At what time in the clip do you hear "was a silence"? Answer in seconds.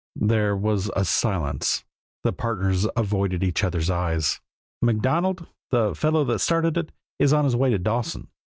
0.57-1.83